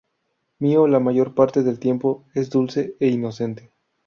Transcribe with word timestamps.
Mio 0.57 0.87
la 0.87 0.99
mayor 0.99 1.35
parte 1.35 1.61
del 1.61 1.77
tiempo 1.77 2.25
es 2.33 2.49
dulce 2.49 2.95
e 2.99 3.07
inocente. 3.09 3.71